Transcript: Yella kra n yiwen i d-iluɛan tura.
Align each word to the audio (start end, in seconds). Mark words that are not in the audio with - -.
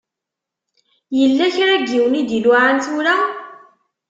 Yella 1.17 1.45
kra 1.55 1.75
n 1.81 1.83
yiwen 1.91 2.19
i 2.19 2.21
d-iluɛan 2.29 2.77
tura. 2.85 3.15